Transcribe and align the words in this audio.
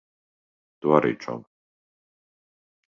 Tu 0.85 0.95
arī, 1.01 1.13
čom. 1.27 1.47